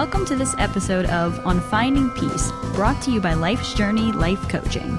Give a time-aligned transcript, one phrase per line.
[0.00, 4.48] Welcome to this episode of On Finding Peace, brought to you by Life's Journey Life
[4.48, 4.98] Coaching.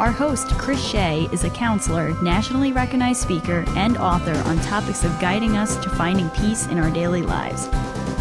[0.00, 5.16] Our host, Chris Shea, is a counselor, nationally recognized speaker, and author on topics of
[5.20, 7.68] guiding us to finding peace in our daily lives.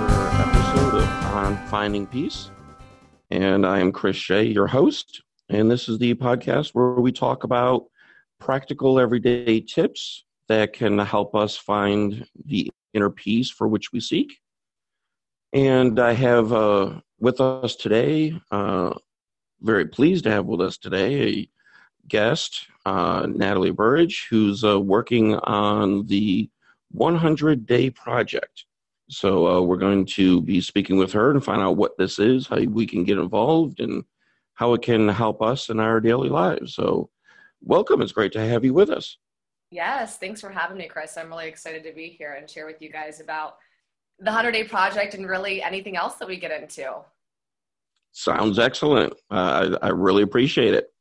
[0.00, 2.50] Another episode of On Finding Peace.
[3.30, 5.22] And I am Chris Shea, your host.
[5.48, 7.84] And this is the podcast where we talk about
[8.38, 14.38] practical everyday tips that can help us find the inner peace for which we seek.
[15.52, 18.94] And I have uh, with us today, uh,
[19.62, 21.50] very pleased to have with us today, a
[22.08, 26.50] guest, uh, Natalie Burridge, who's uh, working on the
[26.90, 28.64] 100 Day Project.
[29.08, 32.46] So uh, we're going to be speaking with her and find out what this is,
[32.46, 34.04] how we can get involved, and
[34.54, 36.74] how it can help us in our daily lives.
[36.74, 37.10] So,
[37.64, 38.02] welcome.
[38.02, 39.18] It's great to have you with us.
[39.70, 41.16] Yes, thanks for having me, Chris.
[41.16, 43.56] I'm really excited to be here and share with you guys about
[44.18, 46.94] the 100 Day Project and really anything else that we get into.
[48.12, 49.12] Sounds excellent.
[49.30, 50.92] Uh, I, I, really appreciate it.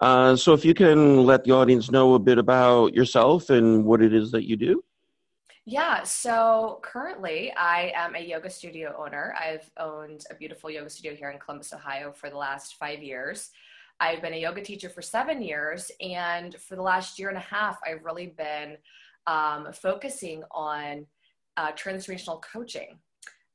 [0.00, 4.00] Uh, so, if you can let the audience know a bit about yourself and what
[4.00, 4.82] it is that you do.
[5.66, 9.34] Yeah, so currently I am a yoga studio owner.
[9.38, 13.50] I've owned a beautiful yoga studio here in Columbus, Ohio for the last five years.
[14.00, 17.40] I've been a yoga teacher for seven years, and for the last year and a
[17.40, 18.76] half, I've really been
[19.26, 21.06] um, focusing on
[21.56, 22.98] uh, transformational coaching.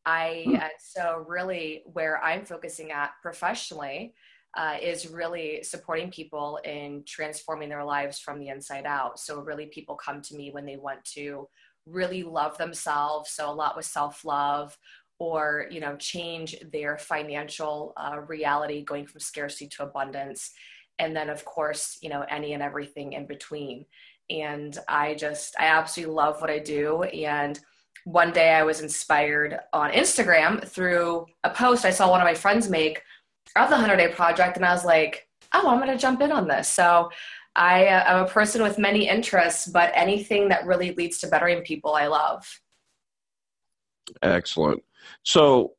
[0.05, 0.55] I hmm.
[0.79, 4.13] so really where I'm focusing at professionally
[4.57, 9.19] uh, is really supporting people in transforming their lives from the inside out.
[9.19, 11.47] So really, people come to me when they want to
[11.85, 13.31] really love themselves.
[13.31, 14.77] So a lot with self love
[15.19, 20.51] or you know change their financial uh, reality going from scarcity to abundance.
[20.97, 23.85] And then of course you know any and everything in between.
[24.29, 27.03] And i just i absolutely love what i do.
[27.03, 27.59] And
[28.05, 32.33] one day i was inspired on instagram through a post i saw one of my
[32.33, 33.03] friends make
[33.57, 34.55] of the 100 day project.
[34.55, 36.67] And i was like oh i'm going to jump in on this.
[36.67, 37.09] So
[37.55, 41.61] I uh, am a person with many interests, but anything that really leads to bettering
[41.63, 42.61] people, I love.
[44.21, 44.83] Excellent.
[45.23, 45.73] So,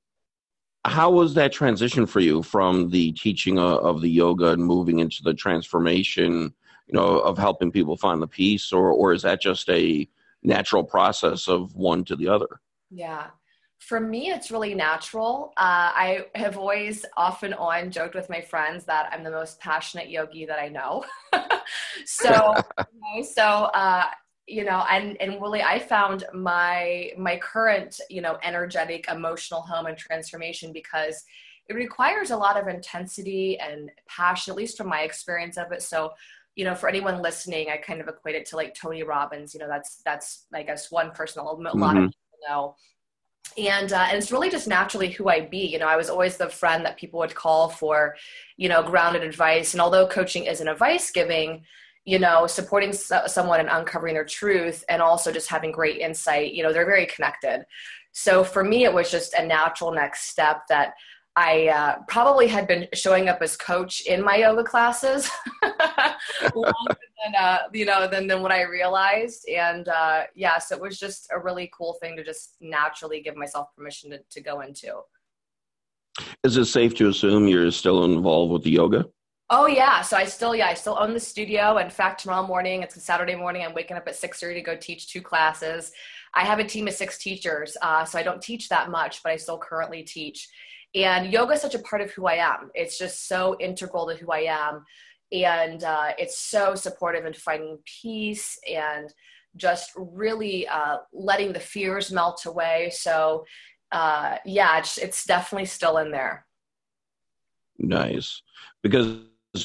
[0.85, 5.23] how was that transition for you from the teaching of the yoga and moving into
[5.23, 6.55] the transformation,
[6.87, 10.09] you know, of helping people find the peace, or or is that just a
[10.43, 12.61] natural process of one to the other?
[12.91, 13.27] Yeah.
[13.79, 15.53] For me, it's really natural.
[15.57, 20.11] Uh, I have always, often on, joked with my friends that I'm the most passionate
[20.11, 21.05] yogi that I know.
[22.05, 22.55] so,
[22.93, 24.05] you know, so uh,
[24.51, 29.87] you know, and and really, I found my my current, you know, energetic, emotional home
[29.87, 31.23] and transformation because
[31.69, 35.83] it requires a lot of intensity and passion, at least from my experience of it.
[35.83, 36.11] So,
[36.57, 39.55] you know, for anyone listening, I kind of equate it to like Tony Robbins.
[39.55, 41.87] You know, that's that's I guess one person a lot mm-hmm.
[41.87, 42.75] of people know
[43.59, 45.67] and uh, and it's really just naturally who I be.
[45.67, 48.17] You know, I was always the friend that people would call for,
[48.57, 49.75] you know, grounded advice.
[49.75, 51.65] And although coaching isn't advice giving,
[52.05, 56.53] you know, supporting so- someone and uncovering their truth, and also just having great insight,
[56.53, 57.65] you know, they're very connected.
[58.13, 60.95] So for me, it was just a natural next step that
[61.37, 65.31] I uh, probably had been showing up as coach in my yoga classes
[66.55, 69.49] longer than uh, you know than than what I realized.
[69.49, 73.21] And uh, yes, yeah, so it was just a really cool thing to just naturally
[73.21, 75.01] give myself permission to, to go into.
[76.43, 79.07] Is it safe to assume you're still involved with the yoga?
[79.53, 81.79] Oh yeah, so I still yeah I still own the studio.
[81.79, 83.65] In fact, tomorrow morning it's a Saturday morning.
[83.65, 85.93] I'm waking up at six thirty to go teach two classes.
[86.35, 89.33] I have a team of six teachers, uh, so I don't teach that much, but
[89.33, 90.49] I still currently teach
[90.95, 92.71] and yoga is such a part of who I am.
[92.75, 94.85] It's just so integral to who I am.
[95.33, 99.13] And uh, it's so supportive in finding peace and
[99.57, 102.91] just really uh, letting the fears melt away.
[102.93, 103.45] So,
[103.93, 106.47] uh, yeah, it's, it's definitely still in there.
[107.79, 108.43] Nice.
[108.83, 109.19] Because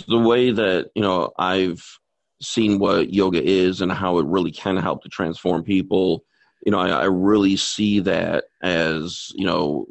[0.07, 1.83] the way that, you know, I've
[2.41, 6.25] seen what yoga is and how it really can help to transform people
[6.65, 9.85] you know, I, I, really see that as you know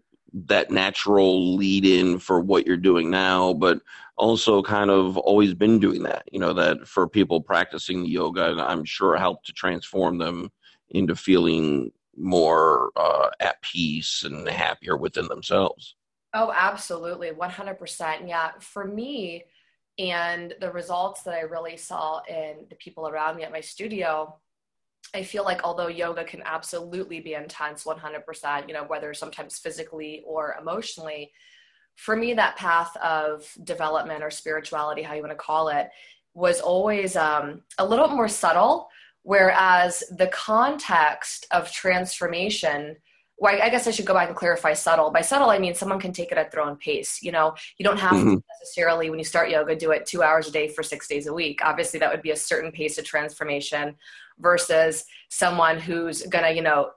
[0.47, 3.81] that natural lead in for what you're doing now, but
[4.17, 6.25] also kind of always been doing that.
[6.33, 10.51] You know, that for people practicing the yoga, I'm sure helped to transform them
[10.91, 15.95] into feeling more uh, at peace and happier within themselves.
[16.35, 17.31] Oh, absolutely.
[17.31, 18.29] 100%.
[18.29, 18.51] Yeah.
[18.59, 19.45] For me,
[19.99, 24.37] and the results that I really saw in the people around me at my studio,
[25.15, 30.23] I feel like although yoga can absolutely be intense 100%, you know, whether sometimes physically
[30.27, 31.31] or emotionally,
[31.97, 35.89] for me, that path of development or spirituality, how you want to call it,
[36.35, 38.89] was always um, a little more subtle,
[39.23, 42.97] whereas the context of transformation
[43.37, 45.11] well, I guess I should go back and clarify subtle.
[45.11, 47.21] By subtle, I mean someone can take it at their own pace.
[47.21, 48.35] You know, you don't have mm-hmm.
[48.37, 51.27] to necessarily, when you start yoga, do it two hours a day for six days
[51.27, 51.61] a week.
[51.65, 53.97] Obviously, that would be a certain pace of transformation
[54.39, 56.91] versus someone who's gonna, you know,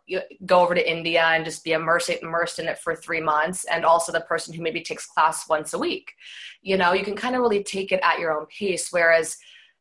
[0.45, 3.83] go over to India and just be immersed, immersed in it for three months, and
[3.83, 6.13] also the person who maybe takes class once a week.
[6.61, 8.89] You know, you can kind of really take it at your own pace.
[8.91, 9.37] Whereas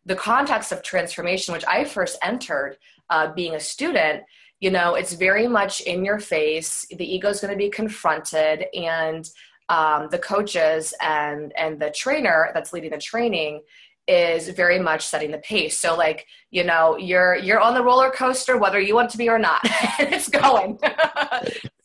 [0.06, 2.78] the context of transformation, which I first entered
[3.10, 4.22] uh, being a student,
[4.60, 6.86] you know it's very much in your face.
[6.96, 9.28] The ego is going to be confronted and
[9.68, 13.62] um, the coaches and and the trainer that's leading the training
[14.08, 15.78] is very much setting the pace.
[15.78, 19.28] So like you know you're you're on the roller coaster whether you want to be
[19.28, 19.60] or not.
[19.98, 20.78] And it's going.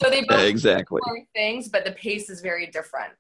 [0.01, 0.99] So they both exactly.
[1.35, 3.13] things but the pace is very different.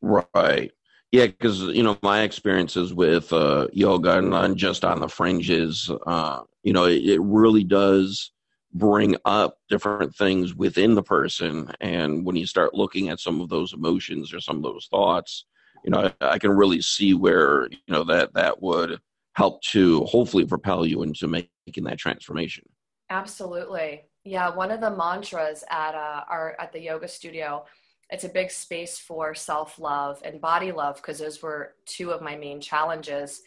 [0.00, 0.70] Right
[1.12, 6.42] yeah, because you know my experiences with uh, yoga and just on the fringes, uh,
[6.62, 8.30] you know, it, it, really does
[8.72, 13.48] bring up different things within the person, and when you start looking at some of
[13.48, 15.46] those emotions or some of those thoughts,
[15.84, 19.00] you know, I, I can really see where you know that that would
[19.34, 22.64] help to hopefully propel you into making that transformation.
[23.10, 24.54] Absolutely, yeah.
[24.54, 27.64] One of the mantras at uh, our at the yoga studio
[28.10, 32.20] it's a big space for self love and body love because those were two of
[32.20, 33.42] my main challenges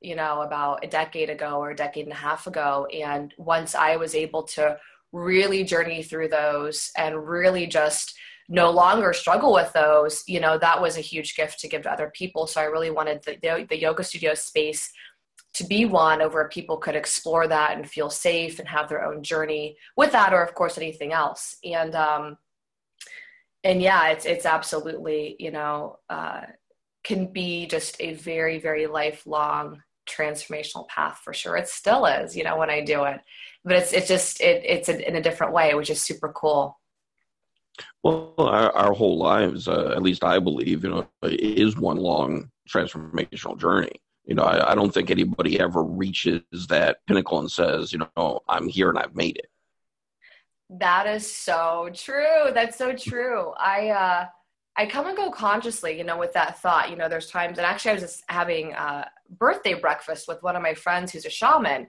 [0.00, 2.86] you know about a decade ago or a decade and a half ago.
[2.92, 4.78] And once i was able to
[5.12, 8.14] really journey through those and really just
[8.50, 11.92] no longer struggle with those you know that was a huge gift to give to
[11.92, 12.46] other people.
[12.46, 14.90] So i really wanted the, the, the yoga studio space
[15.54, 19.22] to be one where people could explore that and feel safe and have their own
[19.22, 21.56] journey with that or of course anything else.
[21.64, 22.36] And um,
[23.68, 26.40] and yeah, it's it's absolutely you know uh,
[27.04, 31.56] can be just a very very lifelong transformational path for sure.
[31.56, 33.20] It still is, you know, when I do it,
[33.64, 36.80] but it's it's just it it's in a different way, which is super cool.
[38.02, 42.50] Well, our, our whole lives, uh, at least I believe, you know, is one long
[42.68, 44.00] transformational journey.
[44.24, 48.40] You know, I, I don't think anybody ever reaches that pinnacle and says, you know,
[48.48, 49.48] I'm here and I've made it.
[50.70, 52.50] That is so true.
[52.52, 53.52] That's so true.
[53.58, 54.26] I uh
[54.76, 56.90] I come and go consciously, you know, with that thought.
[56.90, 60.54] You know, there's times, and actually, I was just having a birthday breakfast with one
[60.54, 61.88] of my friends who's a shaman,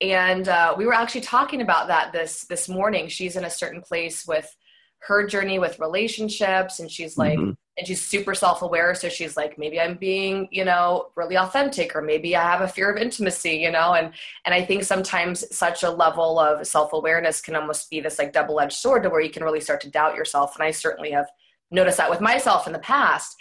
[0.00, 3.08] and uh, we were actually talking about that this this morning.
[3.08, 4.48] She's in a certain place with
[5.00, 9.58] her journey with relationships, and she's like, mm-hmm and she's super self-aware so she's like
[9.58, 13.52] maybe i'm being you know really authentic or maybe i have a fear of intimacy
[13.56, 13.94] you know?
[13.94, 14.12] And
[14.44, 18.76] and i think sometimes such a level of self-awareness can almost be this like double-edged
[18.76, 21.26] sword to where you can really start to doubt yourself and i certainly have
[21.74, 23.36] noticed that with myself in the past.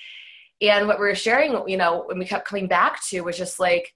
[0.62, 3.60] And what we were sharing you know when we kept coming back to was just
[3.60, 3.94] like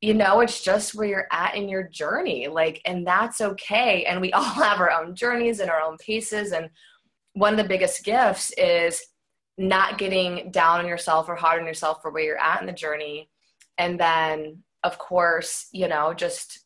[0.00, 4.20] you know it's just where you're at in your journey like and that's okay and
[4.20, 6.70] we all have our own journeys and our own paces and
[7.34, 9.00] one of the biggest gifts is
[9.58, 12.72] not getting down on yourself or hard on yourself for where you're at in the
[12.72, 13.28] journey.
[13.76, 16.64] And then, of course, you know, just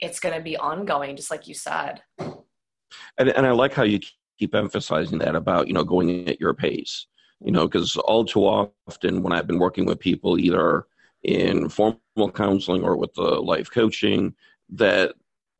[0.00, 2.02] it's going to be ongoing, just like you said.
[2.18, 4.00] And, and I like how you
[4.38, 7.06] keep emphasizing that about, you know, going at your pace,
[7.40, 10.86] you know, because all too often when I've been working with people, either
[11.22, 12.00] in formal
[12.34, 14.34] counseling or with the life coaching,
[14.70, 15.14] that,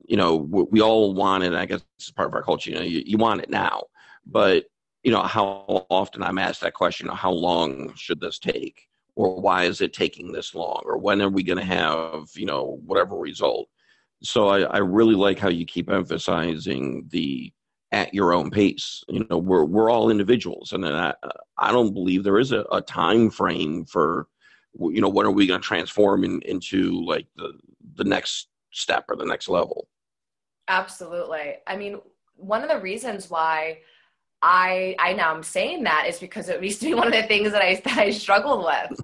[0.04, 1.54] you know, we all want it.
[1.54, 3.84] I guess it's part of our culture, you know, you, you want it now.
[4.26, 4.66] But
[5.06, 8.88] you know how often i'm asked that question how long should this take?
[9.14, 10.82] Or why is it taking this long?
[10.84, 13.68] Or when are we going to have you know whatever result?
[14.24, 17.52] So I, I really like how you keep emphasizing the
[17.92, 19.04] at your own pace.
[19.08, 21.14] You know we're we're all individuals and I,
[21.56, 24.26] I don't believe there is a, a time frame for
[24.76, 27.52] you know when are we going to transform in, into like the
[27.94, 29.86] the next step or the next level?
[30.66, 31.58] Absolutely.
[31.64, 32.00] I mean
[32.34, 33.78] one of the reasons why
[34.42, 37.22] I I now I'm saying that is because it used to be one of the
[37.24, 39.00] things that I that I struggled with.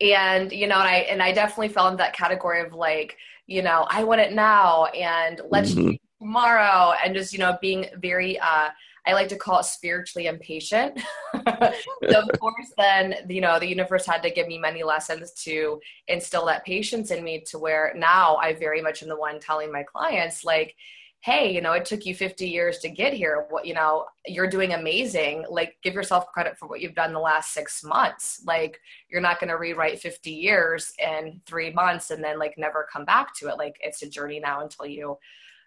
[0.00, 3.16] And you know, and I and I definitely fell into that category of like,
[3.46, 5.92] you know, I want it now and let's mm-hmm.
[6.20, 8.70] tomorrow and just, you know, being very uh
[9.06, 10.98] I like to call it spiritually impatient.
[11.34, 15.80] so of course then, you know, the universe had to give me many lessons to
[16.08, 19.70] instill that patience in me to where now I very much am the one telling
[19.70, 20.74] my clients like
[21.20, 23.46] hey you know it took you 50 years to get here.
[23.50, 25.44] What you know you're doing amazing.
[25.48, 28.42] Like give yourself credit for what you've done the last six months.
[28.46, 32.86] Like you're not going to rewrite 50 years in three months and then like never
[32.92, 33.58] come back to it.
[33.58, 35.18] Like it's a journey now until you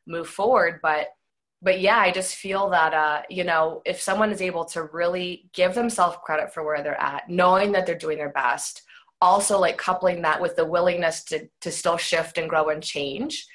[0.07, 0.79] move forward.
[0.81, 1.07] But
[1.61, 5.49] but yeah i just feel that uh you know if someone is able to really
[5.53, 8.83] give themselves credit for where they're at knowing that they're doing their best
[9.21, 13.45] also like coupling that with the willingness to to still shift and grow and change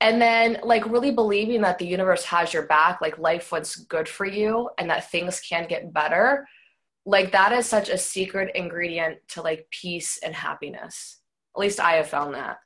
[0.00, 4.08] and then like really believing that the universe has your back like life wants good
[4.08, 6.46] for you and that things can get better
[7.08, 11.20] like that is such a secret ingredient to like peace and happiness.
[11.56, 12.58] At least i have found that.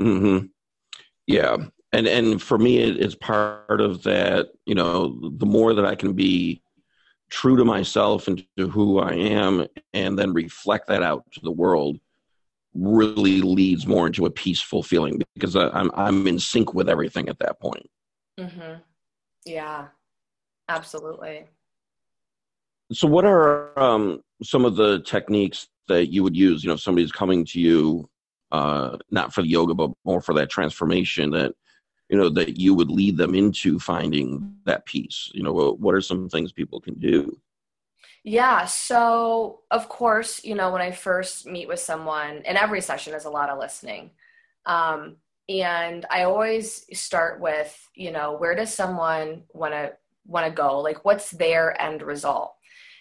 [0.00, 0.46] Mm-hmm.
[1.26, 1.56] yeah.
[1.92, 5.94] And and for me it, it's part of that you know the more that i
[5.94, 6.62] can be
[7.28, 11.50] true to myself and to who i am and then reflect that out to the
[11.50, 11.98] world
[12.74, 16.88] really leads more into a peaceful feeling because I, am I'm, I'm in sync with
[16.88, 17.88] everything at that point.
[18.38, 18.80] Mm-hmm.
[19.44, 19.88] Yeah,
[20.68, 21.48] absolutely.
[22.92, 26.62] So, what are um, some of the techniques that you would use?
[26.62, 28.08] You know, if somebody's coming to you,
[28.52, 31.54] uh, not for the yoga, but more for that transformation that
[32.08, 35.30] you know that you would lead them into finding that peace.
[35.34, 37.38] You know, what are some things people can do?
[38.24, 38.66] Yeah.
[38.66, 43.24] So, of course, you know, when I first meet with someone, and every session is
[43.24, 44.10] a lot of listening.
[44.64, 45.16] Um,
[45.48, 49.92] and I always start with, you know, where does someone want to
[50.26, 50.80] want to go?
[50.80, 52.54] Like, what's their end result?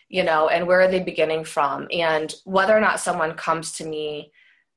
[0.09, 1.87] You know, and where are they beginning from?
[1.91, 4.31] And whether or not someone comes to me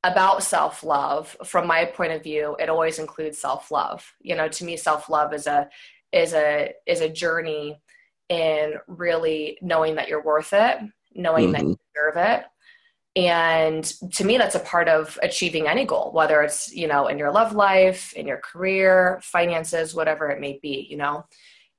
[0.05, 4.13] about self love, from my point of view, it always includes self love.
[4.21, 5.71] You know, to me, self love is a
[6.13, 7.81] is a is a journey
[8.29, 10.79] in really knowing that you're worth it,
[11.15, 11.53] knowing mm-hmm.
[11.53, 12.45] that you deserve it.
[13.17, 17.17] And to me, that's a part of achieving any goal, whether it's, you know, in
[17.17, 21.25] your love life, in your career, finances, whatever it may be, you know.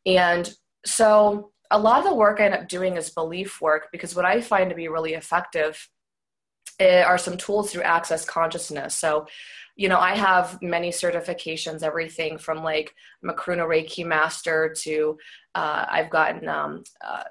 [0.06, 0.54] And
[0.86, 4.24] so a lot of the work I end up doing is belief work because what
[4.24, 5.90] I find to be really effective
[6.80, 8.96] are some tools through access consciousness.
[8.96, 9.28] So
[9.78, 15.18] you know, I have many certifications, everything from like Makruna Reiki Master to
[15.54, 17.24] uh, I've gotten um, uh,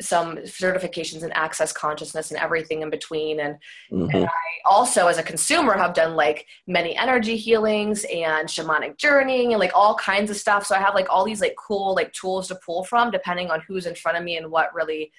[0.00, 3.40] some certifications in access consciousness and everything in between.
[3.40, 3.56] And,
[3.90, 4.16] mm-hmm.
[4.16, 4.28] and, I
[4.64, 9.72] also, as a consumer, have done like many energy healings and shamanic journeying and like
[9.74, 10.64] all kinds of stuff.
[10.64, 13.60] So I have like all these like cool like tools to pull from depending on
[13.66, 15.12] who's in front of me and what really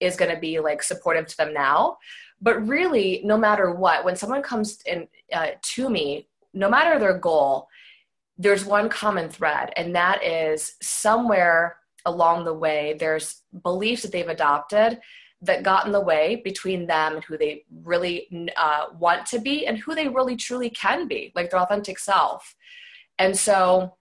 [0.00, 1.98] is going to be like supportive to them now.
[2.40, 7.18] But really, no matter what, when someone comes in uh, to me, no matter their
[7.18, 7.68] goal,
[8.36, 11.76] there's one common thread, and that is somewhere
[12.06, 15.00] along the way, there's beliefs that they've adopted
[15.42, 19.66] that got in the way between them and who they really uh, want to be
[19.66, 22.56] and who they really truly can be, like their authentic self.
[23.18, 23.96] And so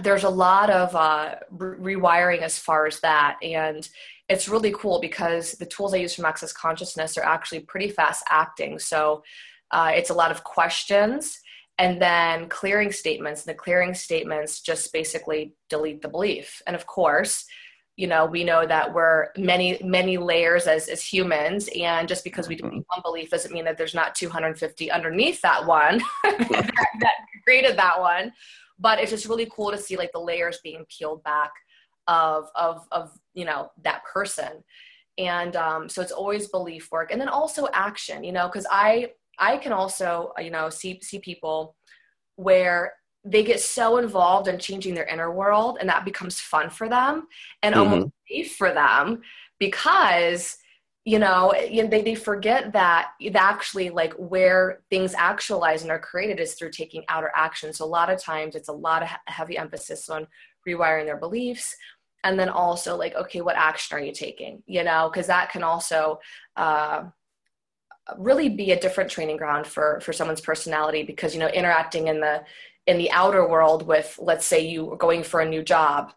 [0.00, 3.38] there's a lot of uh, re- rewiring as far as that.
[3.42, 3.88] And
[4.30, 8.24] it's really cool because the tools I use from Access Consciousness are actually pretty fast
[8.30, 8.78] acting.
[8.78, 9.24] So
[9.72, 11.36] uh, it's a lot of questions
[11.78, 13.44] and then clearing statements.
[13.44, 16.62] And the clearing statements just basically delete the belief.
[16.68, 17.44] And of course,
[17.96, 21.68] you know, we know that we're many, many layers as, as humans.
[21.76, 25.66] And just because we delete one belief doesn't mean that there's not 250 underneath that
[25.66, 26.70] one that,
[27.00, 28.32] that created that one.
[28.78, 31.50] But it's just really cool to see like the layers being peeled back
[32.10, 34.64] of, of, of you know, that person.
[35.16, 37.12] And um, so it's always belief work.
[37.12, 41.20] And then also action, you know, because I, I can also, you know, see see
[41.20, 41.76] people
[42.36, 46.88] where they get so involved in changing their inner world and that becomes fun for
[46.88, 47.26] them
[47.62, 47.92] and mm-hmm.
[47.92, 49.20] almost safe for them
[49.58, 50.56] because
[51.04, 56.54] you know they, they forget that actually like where things actualize and are created is
[56.54, 60.08] through taking outer action so a lot of times it's a lot of heavy emphasis
[60.08, 60.26] on
[60.66, 61.76] rewiring their beliefs
[62.24, 64.62] and then also like okay what action are you taking?
[64.66, 66.20] You know because that can also
[66.56, 67.04] uh,
[68.18, 72.20] really be a different training ground for for someone's personality because you know interacting in
[72.20, 72.42] the
[72.86, 76.12] in the outer world with let's say you are going for a new job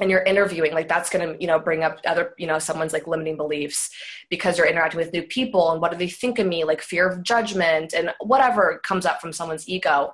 [0.00, 2.92] and you're interviewing like that's going to you know bring up other you know someone's
[2.92, 3.90] like limiting beliefs
[4.28, 6.64] because you're interacting with new people and what do they think of me?
[6.64, 10.12] Like fear of judgment and whatever comes up from someone's ego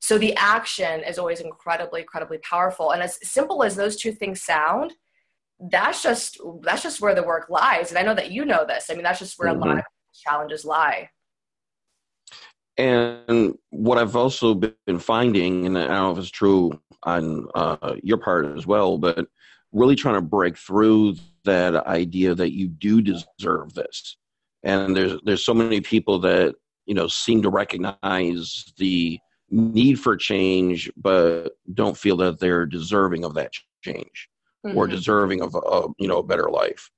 [0.00, 4.42] so the action is always incredibly incredibly powerful and as simple as those two things
[4.42, 4.92] sound
[5.70, 8.90] that's just that's just where the work lies and i know that you know this
[8.90, 9.62] i mean that's just where mm-hmm.
[9.62, 9.84] a lot of
[10.18, 11.10] challenges lie.
[12.76, 17.96] And what I've also been finding, and I don't know if it's true on uh,
[18.02, 19.26] your part as well, but
[19.72, 24.16] really trying to break through that idea that you do deserve this.
[24.62, 26.54] And there's there's so many people that
[26.86, 29.18] you know seem to recognize the
[29.50, 33.52] need for change, but don't feel that they're deserving of that
[33.82, 34.28] change
[34.66, 34.76] mm-hmm.
[34.76, 36.90] or deserving of a you know a better life.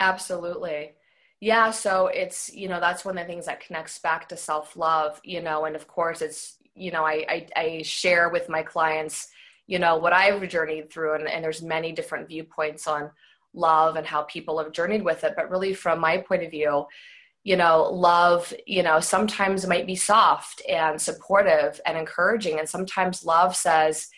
[0.00, 0.92] Absolutely
[1.40, 5.20] yeah so it's you know that's one of the things that connects back to self-love
[5.24, 9.28] you know and of course it's you know i i, I share with my clients
[9.66, 13.10] you know what i've journeyed through and, and there's many different viewpoints on
[13.54, 16.84] love and how people have journeyed with it but really from my point of view
[17.42, 22.58] you know, love, you know, sometimes might be soft and supportive and encouraging.
[22.58, 24.08] And sometimes love says,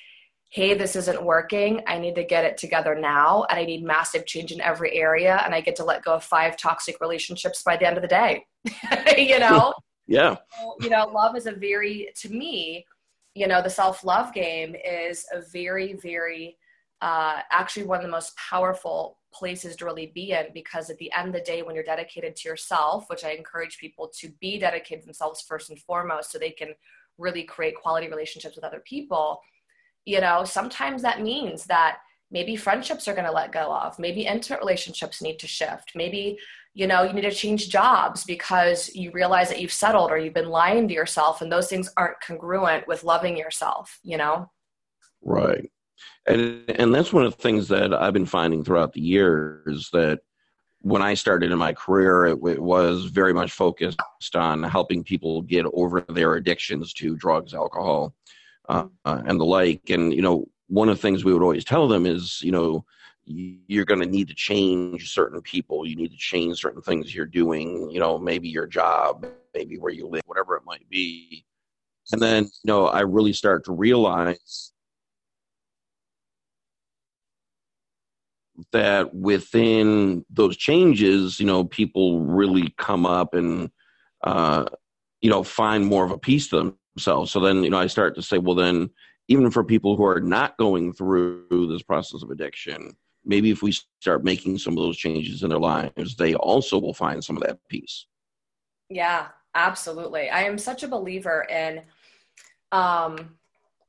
[0.50, 1.80] hey, this isn't working.
[1.86, 3.44] I need to get it together now.
[3.48, 5.40] And I need massive change in every area.
[5.44, 8.08] And I get to let go of five toxic relationships by the end of the
[8.08, 8.44] day.
[9.16, 9.72] you know?
[10.06, 10.36] yeah.
[10.60, 12.84] So, you know, love is a very, to me,
[13.34, 16.58] you know, the self love game is a very, very,
[17.00, 21.10] uh, actually one of the most powerful places to really be in because at the
[21.12, 24.58] end of the day when you're dedicated to yourself which i encourage people to be
[24.58, 26.74] dedicated themselves first and foremost so they can
[27.18, 29.40] really create quality relationships with other people
[30.04, 31.98] you know sometimes that means that
[32.30, 36.38] maybe friendships are going to let go of maybe intimate relationships need to shift maybe
[36.74, 40.34] you know you need to change jobs because you realize that you've settled or you've
[40.34, 44.50] been lying to yourself and those things aren't congruent with loving yourself you know?
[45.22, 45.70] Right
[46.26, 50.20] and and that's one of the things that i've been finding throughout the years that
[50.82, 54.00] when I started in my career, it, it, was very much focused
[54.34, 58.14] on helping people get over their addictions to drugs, alcohol,
[58.68, 59.90] uh, uh, and the like.
[59.90, 62.84] And you know, one of the things we would always tell them is, you know,
[63.24, 65.86] you're going to need to change certain people.
[65.86, 67.88] You need to change certain things you're doing.
[67.90, 71.44] You know, maybe your job, maybe where you live, whatever it might be.
[72.10, 74.71] And then, you know, I really start to realize
[78.72, 83.70] that within those changes, you know, people really come up and,
[84.24, 84.66] uh,
[85.20, 87.32] you know, find more of a peace to themselves.
[87.32, 88.90] So then, you know, I start to say, well, then,
[89.28, 92.94] even for people who are not going through this process of addiction,
[93.24, 96.92] maybe if we start making some of those changes in their lives, they also will
[96.92, 98.06] find some of that peace.
[98.90, 100.28] Yeah, absolutely.
[100.28, 101.82] I am such a believer in
[102.72, 103.36] um,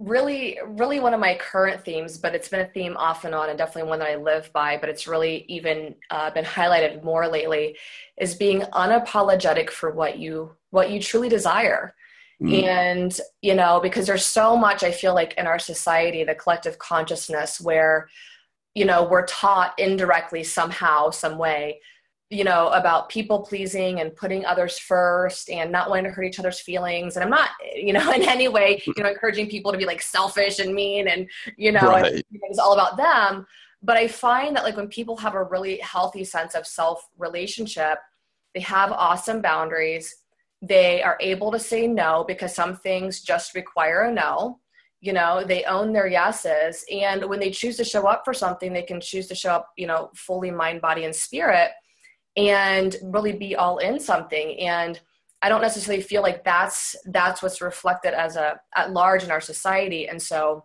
[0.04, 3.50] really, really one of my current themes, but it's been a theme off and on,
[3.50, 7.28] and definitely one that I live by, but it's really even uh, been highlighted more
[7.28, 7.78] lately,
[8.18, 11.96] is being unapologetic for what you what you truly desire.
[12.42, 12.64] Mm.
[12.64, 16.78] And, you know, because there's so much I feel like in our society, the collective
[16.80, 18.10] consciousness where,
[18.76, 21.80] you know, we're taught indirectly somehow, some way,
[22.34, 26.40] you know, about people pleasing and putting others first and not wanting to hurt each
[26.40, 27.16] other's feelings.
[27.16, 30.02] And I'm not, you know, in any way, you know, encouraging people to be like
[30.02, 32.26] selfish and mean and, you know, right.
[32.32, 33.46] it's all about them.
[33.82, 38.00] But I find that like when people have a really healthy sense of self relationship,
[38.54, 40.16] they have awesome boundaries
[40.64, 44.60] they are able to say no because some things just require a no.
[45.02, 46.86] You know, they own their yeses.
[46.90, 49.74] And when they choose to show up for something, they can choose to show up,
[49.78, 51.72] you know, fully mind, body, and spirit
[52.36, 54.60] and really be all in something.
[54.60, 55.00] And
[55.42, 59.42] I don't necessarily feel like that's that's what's reflected as a at large in our
[59.42, 60.08] society.
[60.08, 60.64] And so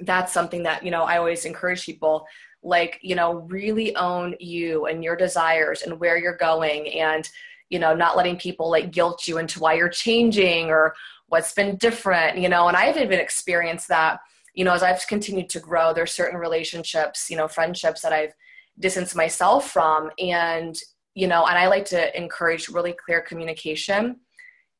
[0.00, 2.26] that's something that, you know, I always encourage people
[2.62, 7.28] like, you know, really own you and your desires and where you're going and
[7.70, 10.94] you know not letting people like guilt you into why you're changing or
[11.26, 14.20] what's been different you know and i've even experienced that
[14.54, 18.32] you know as i've continued to grow there's certain relationships you know friendships that i've
[18.78, 20.10] distanced myself from.
[20.18, 20.78] And
[21.18, 24.16] you know and i like to encourage really clear communication.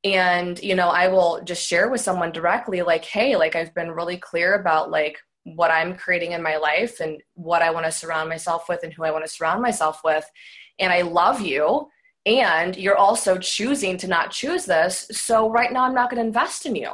[0.05, 3.91] And you know i will just share with someone directly like hey like i've been
[3.91, 7.91] really clear about like what i'm creating in my life and what i want to
[7.91, 10.25] surround myself with and who i want to surround myself with.
[10.79, 11.89] And i love you.
[12.27, 15.09] And you're also choosing to not choose this.
[15.11, 16.93] So right now i'm not going to invest in you.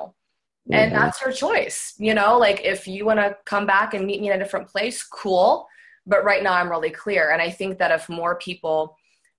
[0.67, 0.81] Mm-hmm.
[0.81, 2.39] and that's your choice you know?
[2.39, 5.69] Like if you want to come back and meet me in a different place cool
[6.07, 7.31] but right now i'm really clear.
[7.31, 8.97] And i think that if more people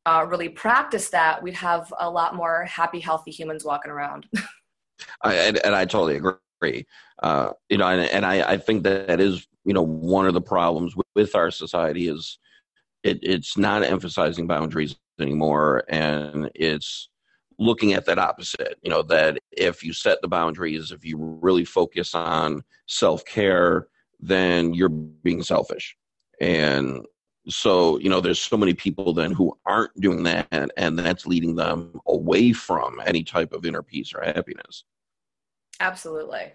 [0.08, 4.28] uh, really practice that we'd have a lot more happy healthy humans walking around.
[5.24, 6.86] I, and, and, i totally agree.
[7.22, 10.34] Uh, you know and, and I, I think that that is you know one of
[10.34, 12.38] the problems with, with our society is
[13.04, 15.84] it, it's not emphasizing boundaries anymore.
[15.90, 17.10] And it's
[17.58, 21.64] looking at that opposite you know that if you set the boundaries if you really
[21.64, 23.88] focus on self-care
[24.20, 25.96] then you're being selfish
[26.42, 27.06] and
[27.48, 31.56] so you know there's so many people then who aren't doing that and that's leading
[31.56, 34.84] them away from any type of inner peace or happiness
[35.80, 36.54] absolutely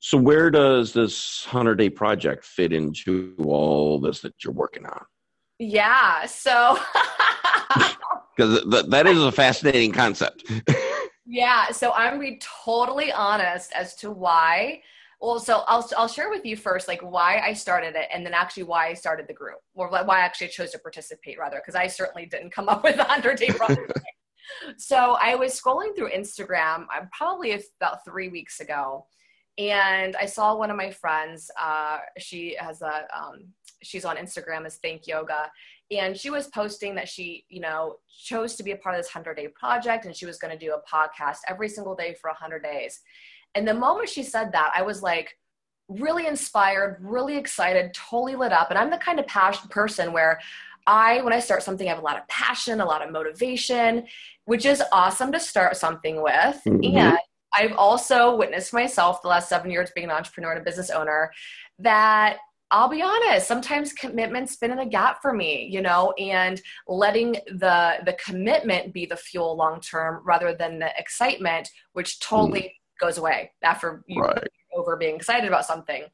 [0.00, 5.04] so where does this 100 day project fit into all this that you're working on
[5.58, 6.26] yeah.
[6.26, 6.78] So,
[8.36, 10.50] because th- that is a fascinating concept.
[11.26, 11.70] yeah.
[11.70, 14.82] So I'm be totally honest as to why.
[15.20, 18.34] Well, so I'll I'll share with you first, like why I started it, and then
[18.34, 21.74] actually why I started the group, or why I actually chose to participate, rather, because
[21.74, 23.98] I certainly didn't come up with a hundred day project.
[24.76, 29.06] so I was scrolling through Instagram, uh, probably about three weeks ago,
[29.58, 31.50] and I saw one of my friends.
[31.60, 33.48] Uh, she has a um,
[33.82, 35.50] she's on Instagram as Think Yoga,
[35.90, 39.14] and she was posting that she, you know, chose to be a part of this
[39.14, 42.28] 100 day project and she was going to do a podcast every single day for
[42.28, 43.00] 100 days.
[43.58, 45.36] And the moment she said that, I was like,
[45.88, 48.70] really inspired, really excited, totally lit up.
[48.70, 50.38] And I'm the kind of passion person where
[50.86, 54.06] I, when I start something, I have a lot of passion, a lot of motivation,
[54.44, 56.60] which is awesome to start something with.
[56.66, 56.96] Mm-hmm.
[56.96, 57.18] And
[57.52, 61.32] I've also witnessed myself the last seven years being an entrepreneur and a business owner
[61.80, 62.38] that
[62.70, 67.32] I'll be honest, sometimes commitment's been in the gap for me, you know, and letting
[67.46, 72.70] the the commitment be the fuel long term rather than the excitement, which totally mm.
[72.98, 74.48] Goes away after you right.
[74.74, 76.04] over being excited about something.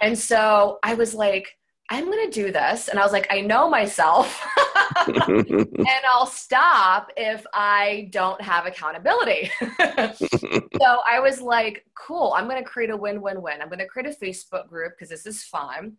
[0.00, 1.56] And so I was like,
[1.90, 2.88] I'm going to do this.
[2.88, 4.42] And I was like, I know myself
[5.06, 9.50] and I'll stop if I don't have accountability.
[9.60, 13.60] so I was like, cool, I'm going to create a win win win.
[13.60, 15.96] I'm going to create a Facebook group because this is fun.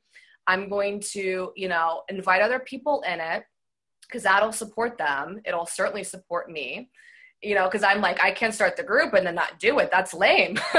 [0.47, 3.43] I'm going to, you know, invite other people in it
[4.01, 5.41] because that'll support them.
[5.45, 6.89] It'll certainly support me,
[7.43, 9.89] you know, because I'm like, I can't start the group and then not do it.
[9.91, 10.57] That's lame,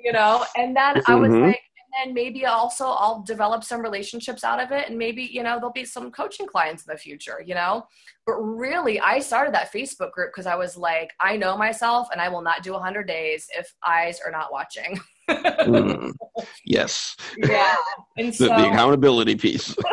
[0.00, 0.44] you know?
[0.56, 1.46] And then I was mm-hmm.
[1.46, 1.60] like,
[1.92, 5.56] and then maybe also I'll develop some relationships out of it and maybe you know
[5.56, 7.86] there'll be some coaching clients in the future you know
[8.26, 12.20] but really I started that Facebook group because I was like I know myself and
[12.20, 16.12] I will not do 100 days if eyes are not watching mm,
[16.64, 17.16] yes.
[17.36, 17.76] Yeah
[18.20, 19.74] and so, the, the accountability piece.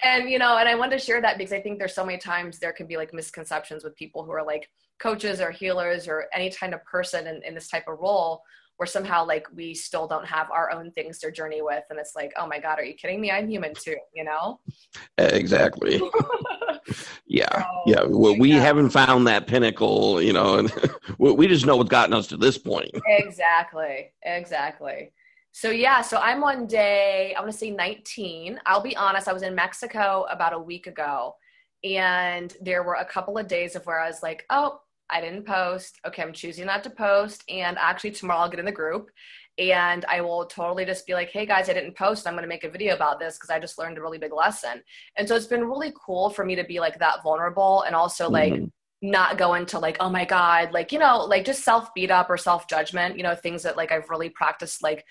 [0.00, 2.18] And you know and I wanted to share that because I think there's so many
[2.18, 6.26] times there can be like misconceptions with people who are like coaches or healers or
[6.32, 8.42] any kind of person in, in this type of role
[8.76, 11.82] where somehow like we still don't have our own things to journey with.
[11.90, 13.32] And it's like oh my god are you kidding me?
[13.32, 14.60] I'm human too you know?
[15.18, 16.00] Exactly
[17.26, 17.62] yeah.
[17.62, 18.02] So, yeah.
[18.04, 20.72] well we haven't found that pinnacle you know and
[21.18, 22.90] we just know what's gotten us to this point.
[23.06, 24.12] Exactly.
[24.22, 25.12] Exactly.
[25.52, 29.32] So yeah so i'm on day i want to say 19 i'll be honest i
[29.32, 31.34] was in mexico about a week ago
[31.82, 35.46] and there were a couple of days of where i was like oh I didn't
[35.46, 35.98] post.
[36.06, 37.44] Okay, I'm choosing not to post.
[37.48, 39.10] And actually, tomorrow I'll get in the group
[39.58, 42.26] and I will totally just be like, hey guys, I didn't post.
[42.26, 44.32] I'm going to make a video about this because I just learned a really big
[44.32, 44.82] lesson.
[45.16, 48.30] And so it's been really cool for me to be like that vulnerable and also
[48.30, 48.66] like, mm-hmm.
[49.02, 52.28] not go into like oh my god like you know like just self beat up
[52.28, 55.04] or self judgment you know things that like i've really practiced like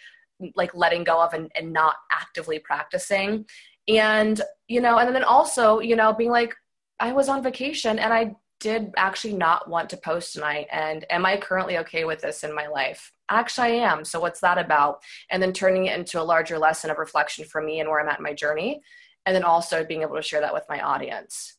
[0.55, 3.45] like letting go of and, and not actively practicing
[3.87, 6.53] and you know and then also you know being like
[6.99, 11.25] i was on vacation and i did actually not want to post tonight and am
[11.25, 13.11] i currently okay with this in my life?
[13.29, 14.03] Actually i am.
[14.05, 15.01] So what's that about?
[15.29, 18.09] And then turning it into a larger lesson of reflection for me and where i'm
[18.09, 18.81] at in my journey
[19.25, 21.57] and then also being able to share that with my audience.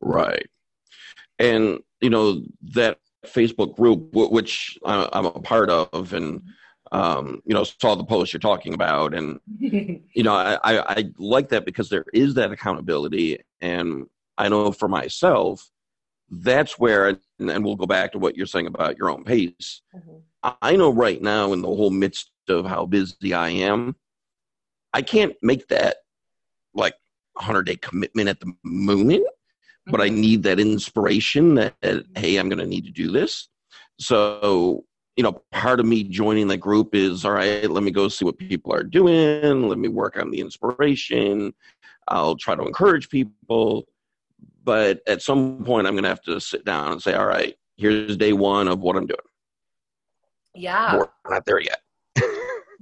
[0.00, 0.48] Right.
[1.38, 6.42] And you know that facebook group which i'm a part of and
[6.92, 11.04] um, you know saw the post you're talking about and you know I, I, I
[11.18, 13.38] like that because there is that accountability.
[13.60, 14.06] And
[14.38, 15.70] i know for myself
[16.30, 19.82] that's where, and we'll go back to what you're saying about your own pace.
[19.94, 20.54] Mm-hmm.
[20.62, 23.96] I know right now, in the whole midst of how busy I am,
[24.92, 25.96] I can't make that
[26.74, 26.94] like
[27.34, 29.90] 100 day commitment at the moment, mm-hmm.
[29.90, 30.20] but I mm-hmm.
[30.20, 33.48] need that inspiration that, that hey, I'm going to need to do this.
[33.98, 34.84] So,
[35.16, 38.24] you know, part of me joining the group is all right, let me go see
[38.24, 41.52] what people are doing, let me work on the inspiration.
[42.08, 43.86] I'll try to encourage people
[44.64, 47.56] but at some point i'm going to have to sit down and say all right
[47.76, 49.18] here's day one of what i'm doing.
[50.54, 50.96] Yeah.
[50.96, 51.80] We're not there yet.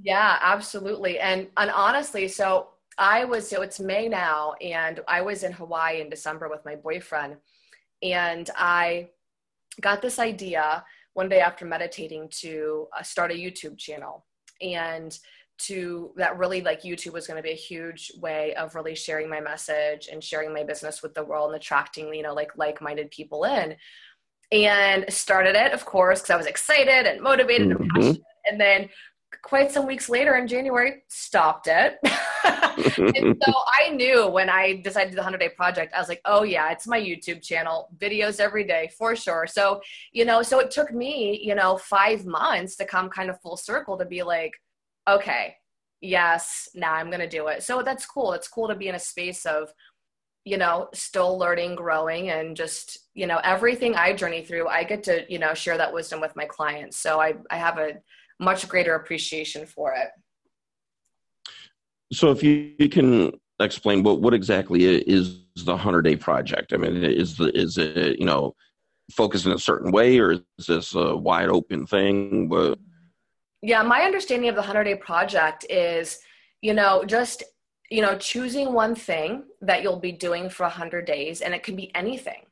[0.01, 1.19] Yeah absolutely.
[1.19, 6.01] And and honestly so i was so it's may now and i was in hawaii
[6.01, 7.37] in december with my boyfriend
[8.01, 9.09] and i
[9.79, 14.25] got this idea one day after meditating to uh, start a youtube channel.
[14.61, 15.17] And
[15.59, 19.29] to that really like YouTube was going to be a huge way of really sharing
[19.29, 23.11] my message and sharing my business with the world and attracting, you know, like like-minded
[23.11, 23.75] people in.
[24.51, 27.83] And started it, of course, because I was excited and motivated mm-hmm.
[27.83, 28.21] and passionate.
[28.49, 28.89] And then
[29.43, 31.99] quite some weeks later in January, stopped it.
[32.43, 36.09] and so I knew when I decided to do the 100 day project, I was
[36.09, 39.47] like, oh yeah, it's my YouTube channel, videos every day for sure.
[39.47, 43.39] So, you know, so it took me, you know, five months to come kind of
[43.41, 44.53] full circle to be like,
[45.15, 45.55] okay,
[46.01, 47.63] yes, now I'm going to do it.
[47.63, 48.33] So that's cool.
[48.33, 49.71] It's cool to be in a space of,
[50.45, 55.03] you know, still learning, growing, and just, you know, everything I journey through, I get
[55.03, 56.97] to, you know, share that wisdom with my clients.
[56.97, 57.93] So I, I have a
[58.39, 60.07] much greater appreciation for it.
[62.11, 66.73] So if you, you can explain what, what exactly is the 100 day project?
[66.73, 68.55] I mean, is the, is it, you know,
[69.11, 72.47] focused in a certain way or is this a wide open thing?
[73.61, 76.19] Yeah, my understanding of the 100 Day Project is,
[76.61, 77.43] you know, just
[77.89, 81.75] you know, choosing one thing that you'll be doing for 100 days, and it can
[81.75, 82.45] be anything.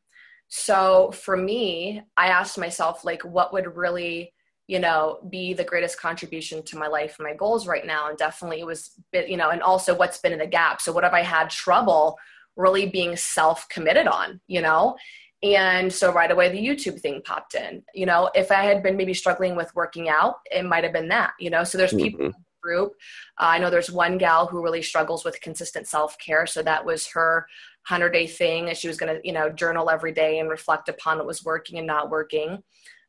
[0.48, 4.34] So for me, I asked myself, like, what would really,
[4.68, 8.10] you know, be the greatest contribution to my life and my goals right now?
[8.10, 10.82] And definitely it was, you know, and also what's been in the gap.
[10.82, 12.18] So what have I had trouble
[12.56, 14.96] really being self committed on, you know?
[15.44, 17.84] And so right away the YouTube thing popped in.
[17.94, 21.10] You know, if I had been maybe struggling with working out, it might have been
[21.10, 21.64] that, you know.
[21.64, 22.40] So there's people mm-hmm.
[22.62, 22.94] group.
[23.40, 26.48] Uh, I know there's one gal who really struggles with consistent self care.
[26.48, 27.46] So that was her
[27.88, 30.90] 100 day thing And she was going to, you know, journal every day and reflect
[30.90, 32.64] upon what was working and not working.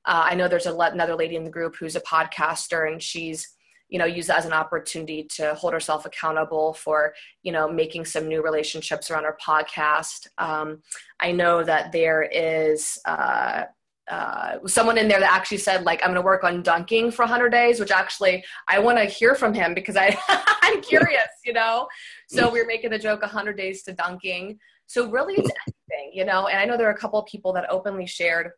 [0.04, 3.54] Uh, I know there's a, another lady in the group who's a podcaster and she's
[3.88, 8.28] you know use as an opportunity to hold herself accountable for you know making some
[8.28, 10.26] new relationships around her podcast.
[10.38, 10.82] Um,
[11.20, 13.64] i know that there is uh,
[14.10, 17.22] uh, someone in there that actually said like i'm going to work on dunking for
[17.22, 20.16] 100 days which actually i want to hear from him because i
[20.62, 21.88] i'm curious you know?
[22.28, 24.58] So we are making the joke 100 days to dunking.
[24.86, 26.46] So really it's anything you know?
[26.46, 28.52] And i know there are a couple of people that openly shared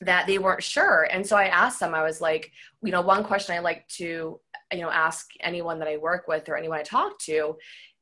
[0.00, 1.08] that they weren't sure.
[1.10, 2.50] And so i asked them i was like
[2.82, 4.40] you know one question i like to
[4.72, 7.56] you know ask anyone that i work with or anyone i talk to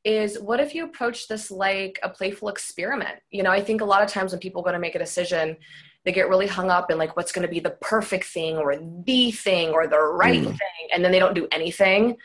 [0.04, 3.18] is what if you approach this like a playful experiment?
[3.30, 5.56] You know i think a lot of times when people go to make a decision
[6.04, 8.76] they get really hung up in like what's going to be the perfect thing or
[8.76, 10.46] the thing or the right mm.
[10.46, 12.16] thing and then they don't do anything.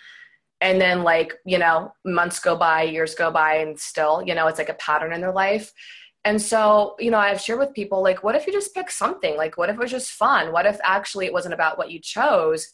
[0.61, 4.47] And then like you know months go by years go by and still you know
[4.47, 5.71] it's like a pattern in their life.
[6.25, 9.37] And so you know i've shared with people like what if you just pick something?
[9.37, 10.51] Like what if it was just fun?
[10.51, 12.67] What if actually it wasn't about what you chose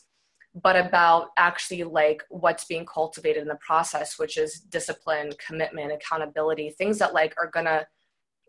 [0.62, 6.70] but about actually like what's being cultivated in the process which is discipline commitment accountability
[6.70, 7.86] things that like are gonna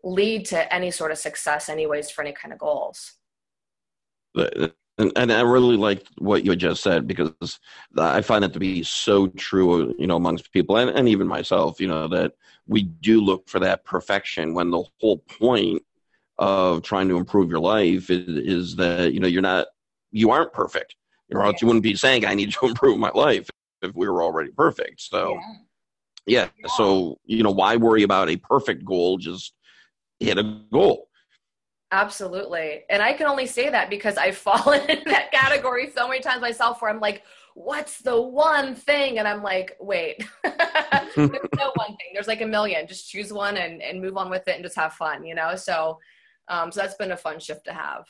[0.03, 3.13] lead to any sort of success anyways for any kind of goals.
[4.99, 7.59] And, and i really like what you just said because
[7.97, 11.79] i find it to be so true you know amongst people and, and even myself
[11.79, 12.33] you know that
[12.67, 15.83] we do look for that perfection when the whole point
[16.39, 19.67] of trying to improve your life is, is that you know you're not
[20.11, 20.95] you aren't perfect
[21.33, 23.49] or else you wouldn't be saying I need to improve my life
[23.81, 25.01] if we were already perfect.
[25.01, 25.37] So,
[26.25, 26.47] yeah.
[26.57, 26.69] yeah.
[26.75, 29.17] So, you know, why worry about a perfect goal?
[29.17, 29.53] Just
[30.19, 31.07] hit a goal.
[31.91, 32.81] Absolutely.
[32.89, 36.41] And I can only say that because I've fallen in that category so many times
[36.41, 39.19] myself where I'm like, what's the one thing?
[39.19, 42.11] And I'm like, wait, there's no one thing.
[42.13, 42.87] There's like a million.
[42.87, 45.55] Just choose one and, and move on with it and just have fun, you know?
[45.55, 45.97] So,
[46.49, 48.05] um, so that's been a fun shift to have.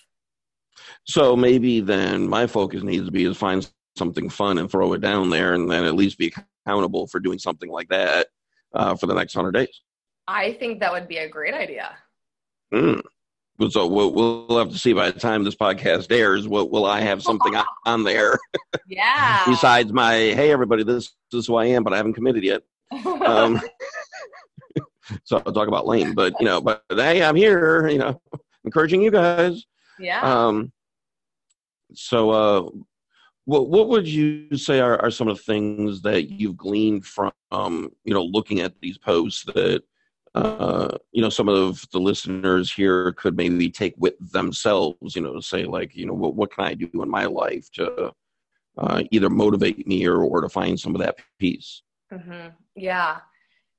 [1.06, 5.02] So maybe then my focus needs to be is find something fun and throw it
[5.02, 6.34] down there, and then at least be
[6.66, 8.28] accountable for doing something like that
[8.74, 9.82] uh, for the next hundred days.
[10.28, 11.98] I think that would be a great idea.
[12.72, 13.00] Hmm.
[13.70, 16.48] So we'll, we'll have to see by the time this podcast airs.
[16.48, 18.38] Will, will I have something on there?
[18.88, 19.44] Yeah.
[19.48, 22.62] Besides my, hey everybody, this, this is who I am, but I haven't committed yet.
[23.28, 23.60] Um,
[25.24, 27.88] so I'll talk about lame, but you know, but hey, I'm here.
[27.88, 28.22] You know,
[28.63, 29.66] encouraging you guys.
[29.99, 30.21] Yeah.
[30.21, 30.71] Um,
[31.93, 32.69] so, uh,
[33.45, 37.31] what what would you say are, are some of the things that you've gleaned from
[37.51, 39.83] um, you know looking at these posts that
[40.36, 45.15] uh, you know some of the listeners here could maybe take with themselves?
[45.15, 47.71] You know, to say like you know what what can I do in my life
[47.73, 48.13] to
[48.77, 51.83] uh, either motivate me or or to find some of that peace.
[52.12, 52.49] Mm-hmm.
[52.75, 53.19] Yeah.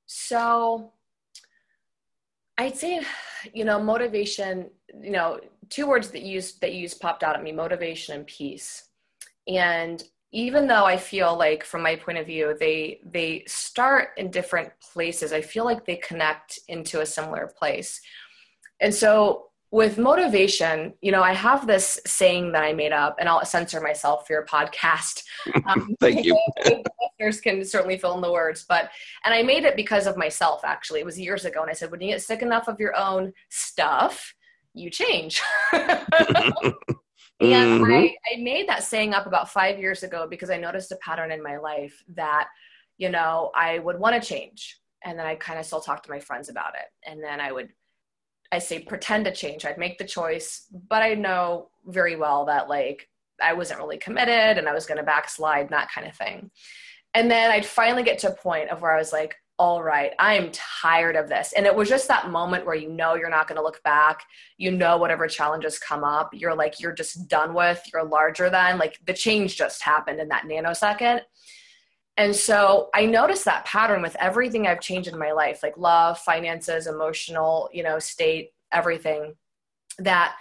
[0.06, 0.92] So
[2.58, 3.00] I'd say,
[3.54, 4.68] you know, motivation,
[5.00, 5.40] you know,
[5.70, 8.88] two words that use that use popped out at me, motivation and peace.
[9.46, 14.30] And even though I feel like from my point of view, they they start in
[14.30, 18.00] different places, I feel like they connect into a similar place.
[18.80, 23.28] And so with motivation, you know, I have this saying that I made up, and
[23.28, 25.22] I'll censor myself for your podcast.
[25.66, 26.38] Um, Thank you.
[27.18, 28.90] listeners can certainly fill in the words, but
[29.24, 30.62] and I made it because of myself.
[30.64, 32.96] Actually, it was years ago, and I said, when you get sick enough of your
[32.96, 34.34] own stuff,
[34.74, 35.40] you change.
[35.72, 36.06] and
[37.40, 37.92] mm-hmm.
[37.92, 41.32] I, I made that saying up about five years ago because I noticed a pattern
[41.32, 42.48] in my life that,
[42.98, 46.10] you know, I would want to change, and then I kind of still talk to
[46.10, 47.70] my friends about it, and then I would
[48.50, 49.64] I say pretend to change.
[49.64, 53.08] I'd make the choice, but I know very well that like
[53.42, 56.50] I wasn't really committed and I was going to backslide, that kind of thing.
[57.14, 60.12] And then I'd finally get to a point of where I was like, all right,
[60.20, 61.52] I'm tired of this.
[61.52, 64.22] And it was just that moment where you know you're not going to look back.
[64.56, 68.78] You know, whatever challenges come up, you're like, you're just done with, you're larger than,
[68.78, 71.22] like the change just happened in that nanosecond.
[72.18, 76.18] And so I noticed that pattern with everything I've changed in my life, like love,
[76.18, 79.34] finances, emotional, you know, state, everything
[80.00, 80.34] that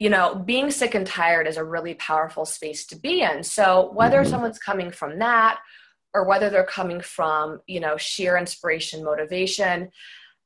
[0.00, 3.42] you know, being sick and tired is a really powerful space to be in.
[3.42, 4.30] So whether mm-hmm.
[4.30, 5.60] someone's coming from that
[6.12, 9.90] or whether they're coming from, you know, sheer inspiration, motivation.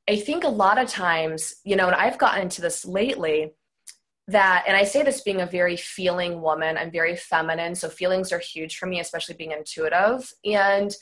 [0.09, 3.53] I think a lot of times, you know, and I've gotten into this lately
[4.31, 7.75] that, and I say this being a very feeling woman, I'm very feminine.
[7.75, 10.31] So feelings are huge for me, especially being intuitive.
[10.45, 10.95] And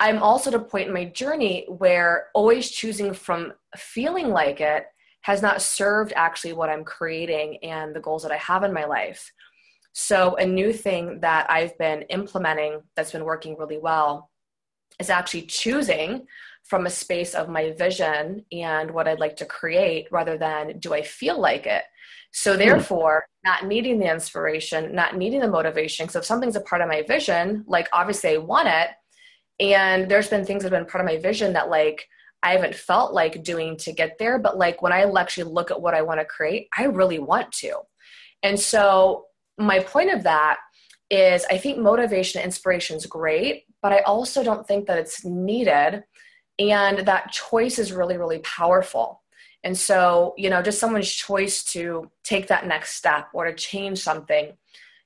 [0.00, 4.86] I'm also at a point in my journey where always choosing from feeling like it
[5.22, 8.84] has not served actually what I'm creating and the goals that I have in my
[8.84, 9.32] life.
[9.92, 14.30] So, a new thing that I've been implementing that's been working really well
[14.98, 16.26] is actually choosing
[16.64, 20.94] from a space of my vision and what I'd like to create rather than do
[20.94, 21.84] I feel like it.
[22.32, 22.58] So, hmm.
[22.58, 26.08] therefore, not needing the inspiration, not needing the motivation.
[26.08, 28.88] So, if something's a part of my vision, like obviously I want it.
[29.60, 32.08] And there's been things that have been part of my vision that, like,
[32.42, 35.80] I haven't felt like doing to get there, but like when I actually look at
[35.80, 37.76] what I want to create, I really want to.
[38.42, 39.26] And so
[39.58, 40.58] my point of that
[41.08, 45.24] is I think motivation and inspiration is great, but I also don't think that it's
[45.24, 46.02] needed.
[46.58, 49.21] And that choice is really, really powerful.
[49.64, 54.00] And so, you know, just someone's choice to take that next step or to change
[54.00, 54.52] something,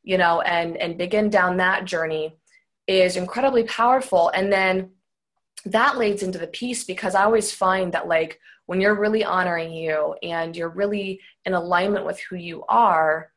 [0.02, 2.36] you know, and and begin down that journey
[2.86, 4.30] is incredibly powerful.
[4.30, 4.90] And then
[5.66, 9.72] that leads into the peace because I always find that like when you're really honoring
[9.72, 13.30] you and you're really in alignment with who you are,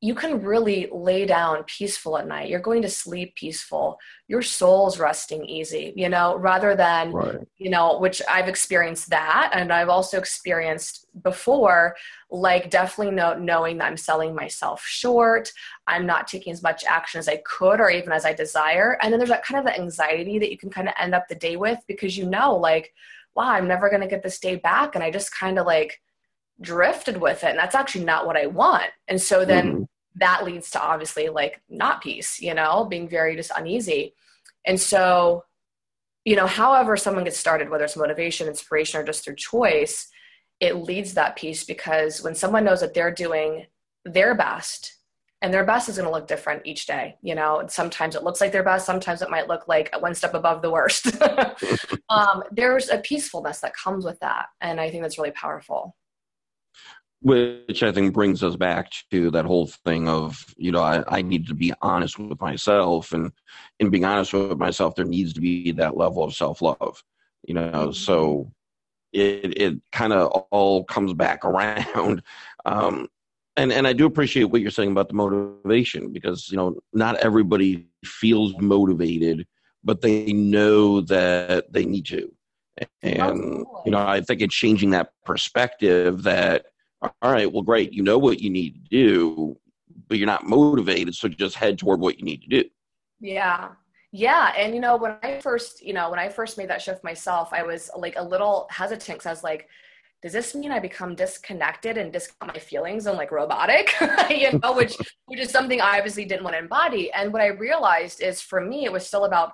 [0.00, 2.48] you can really lay down peaceful at night.
[2.48, 3.98] You're going to sleep peaceful.
[4.28, 7.40] Your soul's resting easy, you know, rather than, right.
[7.56, 9.50] you know, which I've experienced that.
[9.52, 11.96] And I've also experienced before,
[12.30, 15.52] like definitely know, knowing that I'm selling myself short.
[15.88, 18.98] I'm not taking as much action as I could or even as I desire.
[19.02, 21.34] And then there's that kind of anxiety that you can kind of end up the
[21.34, 22.94] day with because you know, like,
[23.34, 24.94] wow, I'm never going to get this day back.
[24.94, 26.00] And I just kind of like,
[26.60, 28.90] drifted with it and that's actually not what i want.
[29.06, 29.82] And so then mm-hmm.
[30.16, 34.14] that leads to obviously like not peace you know being very just uneasy.
[34.64, 35.44] And so
[36.24, 40.08] you know however someone gets started whether it's motivation inspiration or just their choice
[40.60, 43.66] it leads that peace because when someone knows that they're doing
[44.04, 44.96] their best
[45.40, 48.40] and their best is going to look different each day you know sometimes it looks
[48.40, 51.06] like their best sometimes it might look like one step above the worst.
[52.10, 55.94] Um, there's a peacefulness that comes with that and i think that's really powerful
[57.20, 61.22] which I think brings us back to that whole thing of you know I, I
[61.22, 63.32] need to be honest with myself and
[63.80, 67.02] in being honest with myself there needs to be that level of self love
[67.44, 67.70] you know?
[67.70, 67.92] Mm-hmm.
[67.92, 68.50] so
[69.12, 72.22] it it kind of all comes back around
[72.64, 73.08] um,
[73.56, 77.16] and and I do appreciate what you're saying about the motivation because you know not
[77.16, 79.46] everybody feels motivated
[79.84, 82.30] but they know that they need to.
[83.02, 86.66] And you know I think it's changing that perspective that
[87.02, 87.92] all right, well, great.
[87.92, 89.56] You know what you need to do,
[90.08, 91.14] but you're not motivated.
[91.14, 92.64] So just head toward what you need to do.
[93.20, 93.70] Yeah.
[94.10, 94.52] Yeah.
[94.56, 97.50] And, you know, when I first, you know, when I first made that shift myself,
[97.52, 99.68] I was like a little hesitant because I was like,
[100.22, 103.94] does this mean I become disconnected and discount my feelings and like robotic?
[104.30, 107.12] you know, which which is something I obviously didn't want to embody.
[107.12, 109.52] And what I realized is for me, it was still about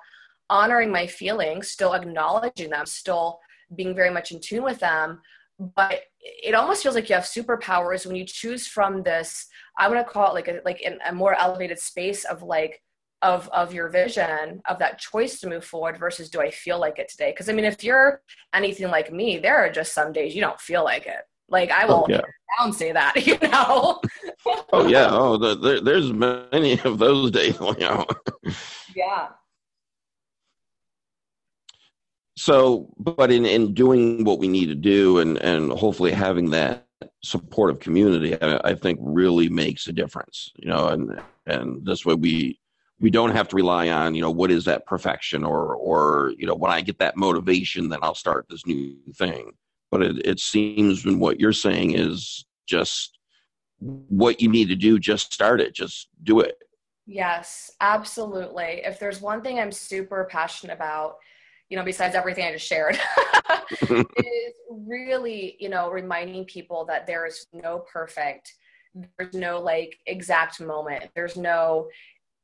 [0.48, 3.40] honoring my feelings, still acknowledging them, still
[3.74, 5.20] being very much in tune with them,
[5.58, 9.46] but it almost feels like you have superpowers when you choose from this
[9.78, 12.82] i want to call it like a like in a more elevated space of like
[13.22, 16.98] of of your vision of that choice to move forward versus do i feel like
[16.98, 17.30] it today?
[17.30, 18.20] Because i mean if you're
[18.52, 21.22] anything like me there are just some days you don't feel like it.
[21.48, 22.20] Like i will oh, yeah.
[22.58, 24.00] down say that you know?
[24.72, 25.08] Oh yeah.
[25.10, 28.06] Oh the, the, there's many of those days you know?
[28.94, 29.28] Yeah
[32.44, 36.86] so but in in doing what we need to do and and hopefully having that
[37.22, 42.14] supportive community I, I, think really makes a difference you know and and this way
[42.14, 42.60] we
[43.00, 46.46] we don't have to rely on you know what is that perfection or or you
[46.46, 49.52] know when i get that motivation then i'll start this new thing.
[49.90, 53.16] But it, it seems when what you're saying is just
[53.78, 56.56] what you need to do just start it just do it.
[57.06, 58.82] Yes absolutely.
[58.84, 61.16] If there's one thing i'm super passionate about
[61.68, 62.98] you know, besides everything I just shared,
[63.90, 68.52] is really, you know, reminding people that there is no perfect,
[69.18, 71.88] there's no like exact moment, there's no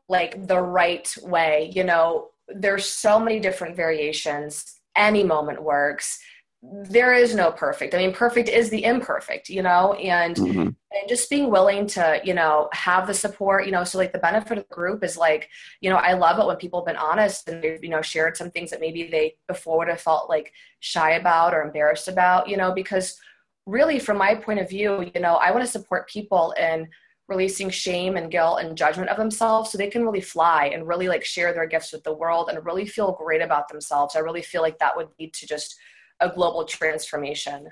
[0.09, 4.81] like the right way, you know, there's so many different variations.
[4.97, 6.19] Any moment works
[6.63, 7.95] there is no perfect.
[7.95, 10.61] I mean, perfect is the imperfect, you know, and mm-hmm.
[10.61, 13.83] and just being willing to, you know, have the support, you know.
[13.83, 15.49] So like the benefit of the group is like,
[15.81, 18.37] you know, I love it when people have been honest and they've, you know, shared
[18.37, 22.47] some things that maybe they before would have felt like shy about or embarrassed about,
[22.47, 23.19] you know, because
[23.65, 26.89] really from my point of view, you know, I want to support people in
[27.27, 31.09] releasing shame and guilt and judgment of themselves so they can really fly and really
[31.09, 34.15] like share their gifts with the world and really feel great about themselves.
[34.15, 35.77] I really feel like that would lead to just
[36.21, 37.71] a global transformation.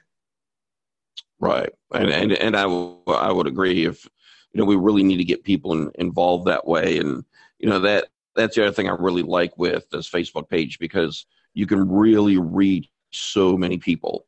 [1.41, 1.71] Right.
[1.93, 4.05] And and, and I, w- I would agree if
[4.53, 6.99] you know we really need to get people in, involved that way.
[6.99, 7.25] And
[7.59, 11.27] you know that that's the other thing I really like with this Facebook page because
[11.55, 14.27] you can really reach so many people.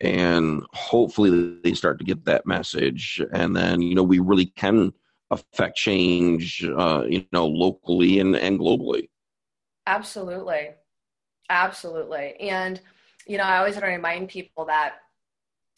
[0.00, 3.22] And hopefully they start to get that message.
[3.32, 4.92] And then you know we really can
[5.30, 9.08] affect change uh, you know locally and, and globally.
[9.86, 10.70] Absolutely.
[11.50, 12.34] Absolutely.
[12.40, 12.80] And
[13.28, 14.94] you know i always want to remind people that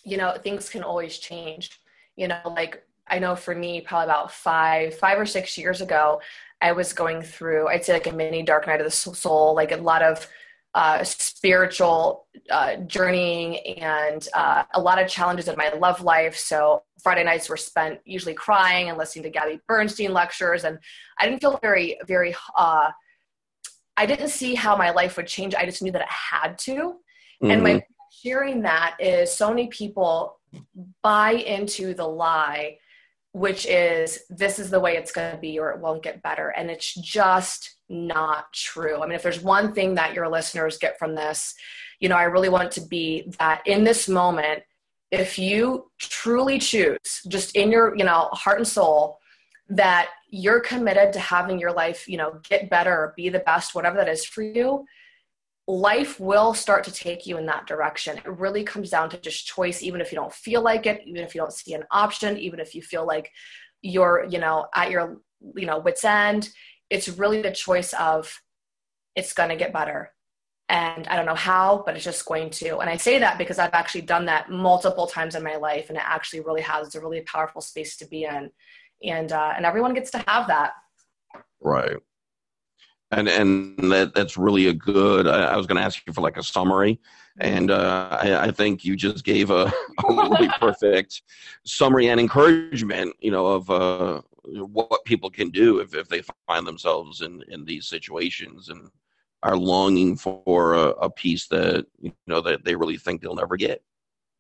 [0.05, 1.81] you know things can always change
[2.17, 6.21] you know like i know for me probably about five five or six years ago
[6.63, 9.73] i was going through i'd say like a mini dark night of the soul like
[9.73, 10.27] a lot of
[10.75, 16.37] uh, spiritual uh, journeying and uh, a lot of challenges in my love life.
[16.37, 20.79] So Friday nights were spent usually crying and listening to Gabby Bernstein lectures, and
[21.19, 22.35] I didn't feel very, very.
[22.57, 22.91] Uh,
[23.97, 25.55] I didn't see how my life would change.
[25.55, 27.00] I just knew that it had to,
[27.43, 27.51] mm-hmm.
[27.51, 27.85] and my
[28.25, 28.63] mm-hmm.
[28.63, 30.39] that is so many people
[31.03, 32.77] buy into the lie
[33.33, 36.49] which is this is the way it's going to be or it won't get better
[36.57, 40.99] and it's just not true i mean if there's one thing that your listeners get
[40.99, 41.55] from this
[42.01, 44.63] you know i really want to be that in this moment
[45.11, 49.19] if you truly choose just in your you know heart and soul
[49.69, 53.97] that you're committed to having your life you know get better be the best whatever
[53.97, 54.85] that is for you
[55.71, 58.19] life will start to take you in that direction.
[58.19, 61.23] It really comes down to just choice, even if you don't feel like it, even
[61.23, 63.31] if you don't see an option, even if you feel like
[63.83, 65.19] you're, you know, at your,
[65.55, 66.51] you know, wits end.
[66.91, 68.41] It's really the choice of
[69.15, 70.13] it's going to get better.
[70.69, 72.79] And I don't know how, but it's just going to.
[72.79, 75.97] And I say that because I've actually done that multiple times in my life, and
[75.99, 76.87] it actually really has.
[76.87, 78.51] It's a really powerful space to be in,
[79.03, 80.73] and uh, and everyone gets to have that.
[81.61, 81.97] Right
[83.11, 85.27] and and that that's really a good.
[85.27, 87.01] I, I was going to ask you for like a summary,
[87.39, 89.73] and uh, I, I, think you just gave a,
[90.09, 91.23] a really perfect
[91.65, 93.15] summary and encouragement.
[93.21, 97.65] You know of uh, what people can do if, if they find themselves in in
[97.65, 98.89] these situations and
[99.43, 103.57] are longing for a, a peace that you know that they really think they'll never
[103.57, 103.83] get.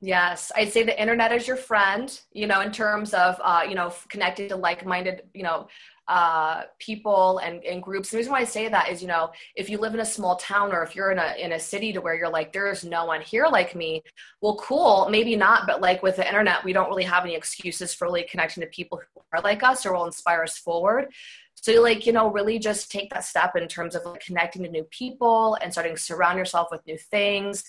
[0.03, 3.74] Yes, I'd say the internet is your friend, you know, in terms of, uh, you
[3.74, 5.68] know, connected to like-minded, you know,
[6.09, 8.11] uh, people and, and groups.
[8.11, 10.36] The reason why I say that is, you know, if you live in a small
[10.36, 13.05] town or if you're in a in a city to where you're like, there's no
[13.05, 14.03] one here like me.
[14.40, 17.94] Well, cool, maybe not, but like with the internet, we don't really have any excuses
[17.94, 21.12] for really connecting to people who are like us or will inspire us forward.
[21.55, 24.70] So, like, you know, really just take that step in terms of like connecting to
[24.70, 27.64] new people and starting to surround yourself with new things.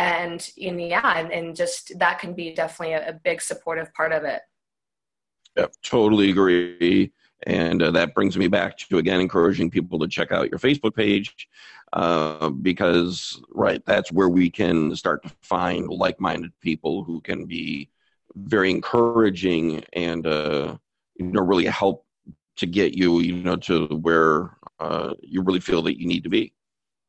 [0.00, 4.24] And, yeah, and, and just that can be definitely a, a big supportive part of
[4.24, 4.40] it.
[5.58, 7.12] Yep, totally agree.
[7.46, 10.94] And uh, that brings me back to again encouraging people to check out your Facebook
[10.94, 11.48] page
[11.92, 17.44] uh, because, right, that's where we can start to find like minded people who can
[17.44, 17.90] be
[18.36, 20.76] very encouraging and, uh,
[21.16, 22.06] you know, really help
[22.56, 26.30] to get you, you know, to where uh, you really feel that you need to
[26.30, 26.54] be.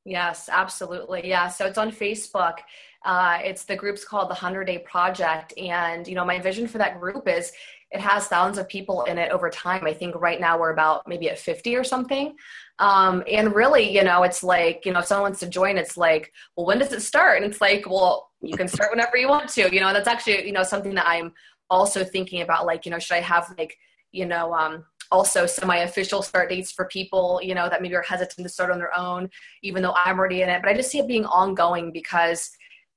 [0.05, 1.27] Yes, absolutely.
[1.27, 1.47] Yeah.
[1.47, 2.55] So it's on Facebook.
[3.03, 5.53] Uh, it's the group's called the 100 Day Project.
[5.57, 7.51] And, you know, my vision for that group is
[7.91, 9.85] it has thousands of people in it over time.
[9.85, 12.35] I think right now we're about maybe at 50 or something.
[12.79, 15.97] Um, and really, you know, it's like, you know, if someone wants to join, it's
[15.97, 17.41] like, well, when does it start?
[17.41, 20.45] And it's like, well, you can start whenever you want to, you know, that's actually,
[20.45, 21.33] you know, something that I'm
[21.69, 23.77] also thinking about, like, you know, should I have like,
[24.11, 28.45] you know, um, also semi-official start dates for people, you know, that maybe are hesitant
[28.45, 29.29] to start on their own,
[29.61, 30.61] even though I'm already in it.
[30.61, 32.51] But I just see it being ongoing because,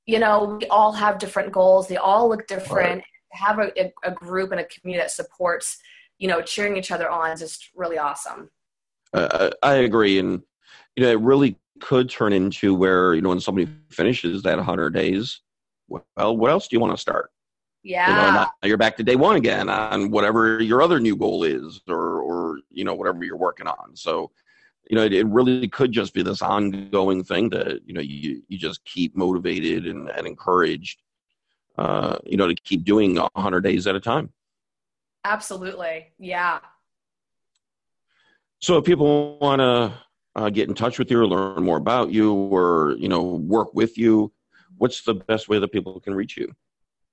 [0.07, 1.89] you know, we all have different goals.
[1.89, 2.97] They all look different.
[2.97, 3.05] Right
[3.35, 5.79] have a, a group and a community that supports,
[6.19, 8.51] you know, cheering each other on is just really awesome.
[9.13, 10.43] Uh, I agree, and
[10.97, 14.91] you know, it really could turn into where you know when somebody finishes that 100
[14.91, 15.41] days,
[15.89, 16.05] well,
[16.37, 17.31] what else do you want to start?
[17.85, 21.15] Yeah, you know, now you're back to day one again on whatever your other new
[21.15, 23.95] goal is, or or you know whatever you're working on.
[23.95, 24.33] So,
[24.91, 28.43] you know, it, it really could just be this ongoing thing that you know you
[28.49, 30.99] you just keep motivated and, and encouraged
[31.77, 34.33] uh, you know, to keep doing 100 days at a time.
[35.25, 36.13] Absolutely.
[36.19, 36.61] Yeah.
[38.61, 39.93] So if people want to
[40.37, 43.75] uh, get in touch with you or learn more about you or, you know, work
[43.75, 44.33] with you,
[44.79, 46.55] what's the best way that people can reach you?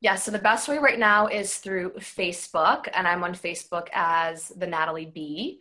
[0.02, 4.50] Yeah, so the best way right now is through Facebook, and I'm on Facebook as
[4.50, 5.60] the Natalie B.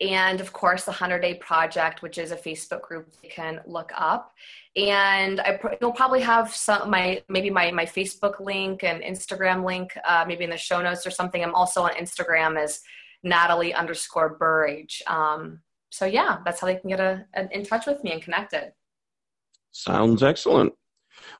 [0.00, 3.92] and of course the 100 Day Project, which is a Facebook group you can look
[3.94, 4.32] up.
[4.76, 9.96] And I you'll probably have some my maybe my my Facebook link and Instagram link,
[10.08, 11.42] uh, maybe in the show notes or something.
[11.44, 12.80] I'm also on Instagram as
[13.22, 15.02] Natalie underscore Burrage.
[15.06, 18.22] Um, so yeah, that's how they can get a, a, in touch with me and
[18.22, 18.72] connected.
[19.72, 20.72] Sounds excellent.